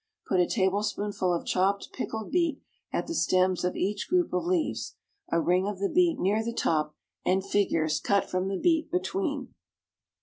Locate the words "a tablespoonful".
0.39-1.31